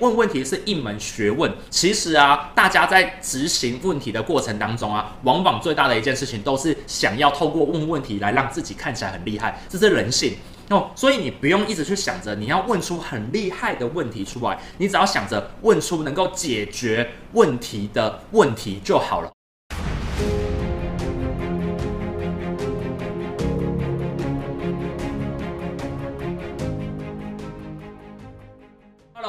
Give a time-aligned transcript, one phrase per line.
[0.00, 1.52] 问问题是一门学问。
[1.70, 10.36] 其实啊，大家在执行问题的过程当中啊，往往最大的一件事情都是想要透过问问题来让自己看起来很厉害，这是人性
[10.70, 10.90] 哦。
[10.94, 19.30] 所以你不用一直去想着你要问出很厉害的问题出来，你只要想着问出能够解决问题的问题就好了。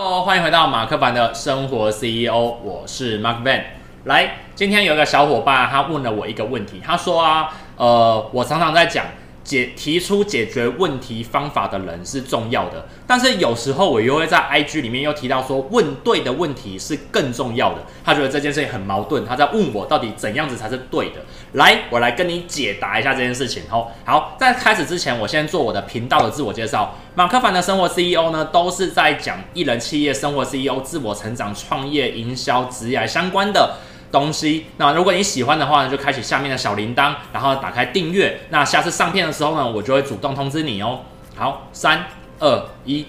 [0.09, 3.61] 欢迎回到马克凡的生活 CEO，我是 Mark Van。
[4.05, 9.05] 来，今天有一个小伙伴，他问了我一个问题，他说啊，呃，我常常在讲。
[9.49, 17.79] 解提出解决问题方法的人是重要的，但是有时候我又会在 IG 里面又提到说，问对的问题是更重要的。
[18.05, 21.15] 他觉得这件事情很矛盾，他在问我到底怎样子才是对的。
[21.53, 23.63] 来，我来跟你解答一下这件事情。
[23.71, 26.95] 吼，好，在开始之前，我先做我的频道的自我介绍。
[27.15, 33.77] 马克凡的生活 CEO 呢，都是在讲艺人企业生活 CEO 自我成长、创业、营销、职业相关的。
[34.11, 38.39] 东西，那如果你喜欢的话呢，就开启下面的小铃铛，然后打开订阅。
[38.49, 41.01] 那下次上片的时候呢，我就会主动通知你哦。
[41.35, 42.05] 好，三
[42.39, 43.05] 二一，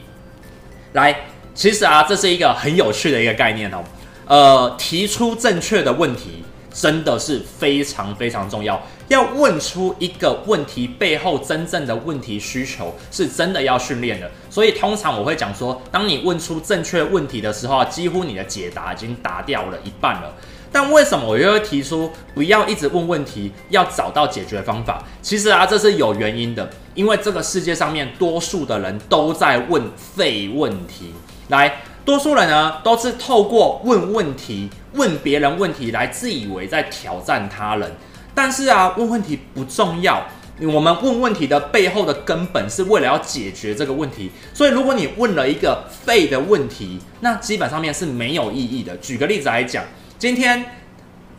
[0.92, 3.82] 来，其实啊，这是一个很有趣的一个概念哦。
[4.26, 8.80] 呃，提出正确的问题真的是非常非常重要。
[9.08, 14.30] 要问出一个问题背后真正的问题需求，是真的要训练的。
[14.48, 20.32] 所以通常我会讲说，当你问出正确问题的时候，几乎你的解答已经答掉了一半了。
[20.72, 25.02] 但为什么我又会提出不要一直问问题，要找到解决方法？
[25.20, 31.12] 其实啊，这是有原因的，因为这个世界上面多数的人都在问废问题。
[31.48, 37.90] 来，多数人呢都是透过问问题、问别人问题来自以为在挑战他人。
[38.32, 40.24] 但是啊，问问题不重要，
[40.60, 44.30] 我们问问题的背后的根本是为了要解决这个问题。
[44.54, 48.96] 所以，如果你问了一个废的问题，那基本上面是没有意义的。
[48.98, 49.84] 举个例子来讲。
[50.20, 50.62] 今天，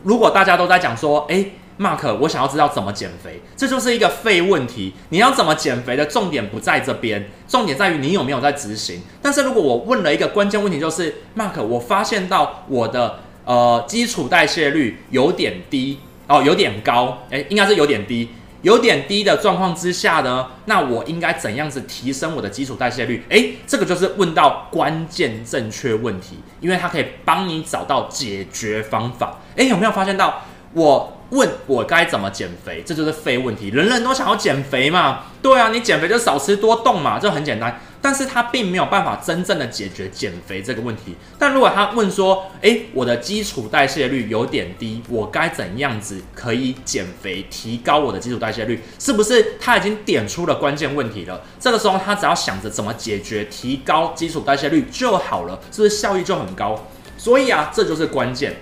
[0.02, 4.92] 如果大家都在讲说，诶，Mark，我想要知道怎么减肥，这就是一个废问题。
[5.10, 9.00] 你要怎么减肥的重点不在这边，重点在于你有没有在执行。
[9.22, 18.30] 但是如果我问了一个关键问题，就是 Mark，我发现到我的呃基础代谢率有点低哦，有点高，诶，应该是有点低。
[18.62, 23.24] 有点低的状况之下呢，那我应该怎样子提升我的基础代谢率？
[23.28, 29.38] 诶，这个就是问到关键正确问题，因为它可以帮你找到解决方法。
[29.56, 30.42] 诶，有没有发现到
[30.72, 31.18] 我？
[31.32, 33.68] 问我该怎么减肥，这就是废问题。
[33.70, 37.80] 人人都想要减肥嘛，对啊，你减肥就少吃多动嘛，这很简单。
[38.02, 41.16] 但是他并没有办法真正的解决减肥这个问题。
[41.38, 48.82] 但如果他问说，诶，我的基础代谢率有点低，我该怎样子可以减肥，提高我的基础代谢率？
[48.98, 51.40] 是不是他已经点出了关键问题了？
[51.58, 56.88] 这个时候他只要想着怎么解决，提高基础代谢率就好了，是不是效益就很高？
[57.16, 58.56] 所以啊，这就是关键。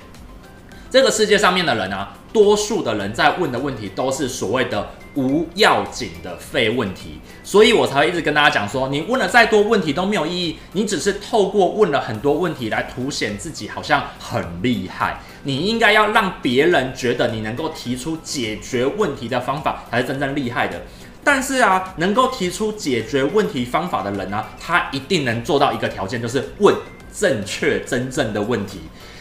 [0.89, 2.15] 这个世界上面的人啊。
[2.33, 15.21] 多数的人在问的问题都是所谓的无要紧的废问题，所以我才会一直跟大家讲说，你问了再多问题都没有意义，你只是透过问了很多问题来凸显自己好像很厉害。
[15.43, 20.83] 你应该要让别人觉得你能够提出解决问题的方法才是真正厉害的。
[21.25, 26.75] 但是啊，能够提出解决问题方法的人呢，他一定能做到一个条件，就是问
[27.13, 28.81] 正确真正的问题。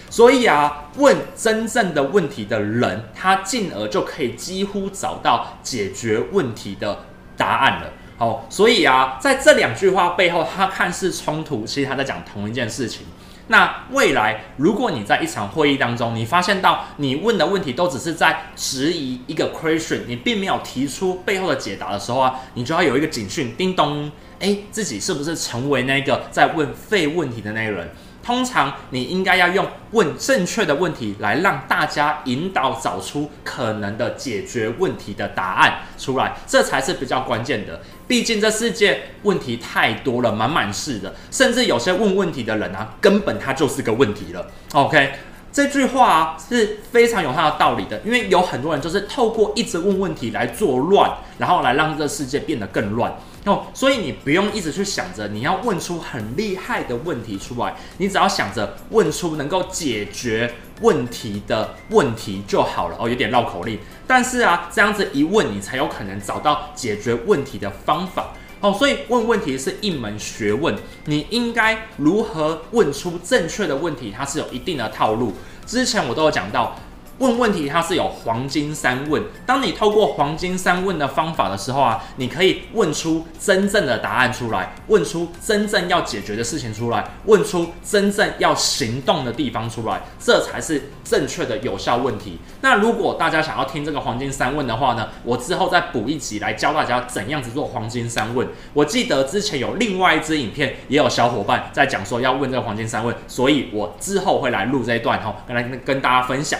[0.09, 7.05] 所以啊，问真正的问题的人，他进而就可以几乎找到解决问题的
[7.37, 7.93] 答案了。
[8.17, 13.05] 好，所以啊，在这两句话背后，他看似冲突，其实他在讲同一件事情。
[13.47, 27.89] 那未来，如果你在一场会议当中，你发现到你问的问题都只是在质疑一个 question，你并没有提出背后的解答的时候啊，你就要有一个警讯，叮咚，诶，自己是不是成为那个在问废问题的那个人？
[28.29, 37.81] 通常你应该要用问正确的问题来让大家引导找出可能的解决问题的答案出来，这才是比较关键的。
[38.07, 44.45] 毕竟这世界问题太多了，满满是的，甚至有些问问题的人啊，根本他就是个问题了。
[44.73, 45.11] OK，
[45.51, 53.13] 这句话是非常有它的道理的，因为有很多人就是透过一直问问题来作乱，然后来让这个世界变得更乱。
[53.45, 62.97] 哦，所以你不用一直去想着你要问出很厉害的问题出来，你只要想着问出能够解决问题的问题就好了。
[62.99, 68.33] 哦，有点绕口令，但是啊，这样子一问，你才有可能找到解决问题的方法。
[68.61, 70.75] 哦，所以问问题是一门学问，
[71.05, 75.33] 你应该如何问出正确的问题，它是有一定的套路。
[75.65, 76.75] 之前我都有讲到。
[77.19, 92.39] 问问题它是有黄金三问，当你透过黄金三问的方法的时候啊，你可以问出真正的答案出来，问出真正要解决的事情出来，问出真正要行动的地方出来，这才是正确的有效问题。
[92.61, 98.47] 那如果大家想要听这个黄金三问的话呢，我之后再补一集来教大家怎样子做黄金三问。
[98.73, 106.57] 我记得之前有另外一支影片，也有小伙伴在讲说要问这个黄金三问，所以我之后会来录这一段哈，跟来跟大家分享。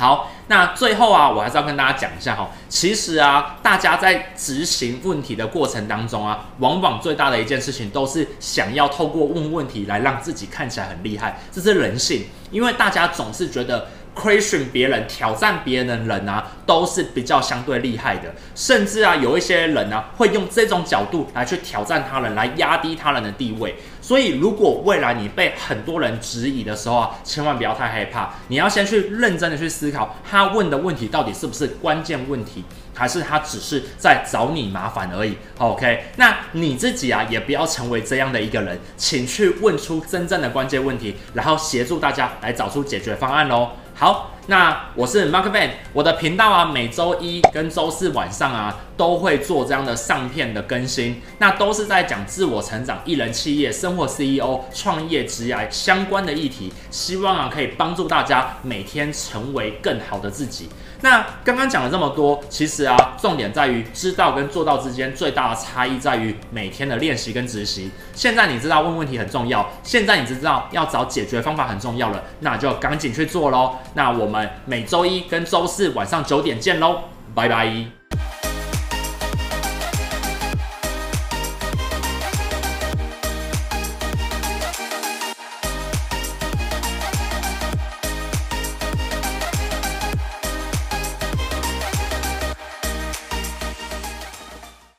[0.00, 2.48] 好，那最后啊，我还是要跟大家讲一下哈。
[2.70, 12.24] 其实啊，大家在执行问题的过程当中啊，往往最大的一件事情都是想要透过问问题来让自己看起来很厉害，这是人性。
[12.50, 18.34] 因为大家总是觉得 question 别人、挑战别人的人啊，都是比较相对厉害的。
[18.54, 23.76] 甚至啊，有一些人啊，会用这种角度来去挑战他人，来压低他人的地位。
[24.02, 28.30] 所以，如果未来你被很多人质疑的时候啊，千万不要太害怕。
[28.48, 32.64] 你要先去认真的去思考，他问的问题到底是不是关键问题，
[32.94, 35.36] 还是他只是在找你麻烦而已。
[35.58, 43.70] OK，那你自己啊，也不要成为这样的一个人，请去问出真正的关键问题，然后协助大家来找出解决方案喽。
[44.00, 60.68] 好，那我是 Mark Van，我的频道啊，每周一跟周四晚上啊，都会做这样的上片的更新，那都是在讲自我成长、艺人企业、生活 CEO、创业职涯相关的议题，希望啊可以帮助大家每天成为更好的自己。
[61.00, 67.90] 那刚刚讲了这么多，其实啊，重点在于知道跟做到之间最大的差异在于每天的练习跟执行。
[68.12, 73.76] 现在你知道问问题很重要，现在你知道要找解决方法很重要了，那就赶紧去做喽。
[73.94, 77.04] 那我们每周一跟周四晚上九点见喽，
[77.34, 77.99] 拜拜。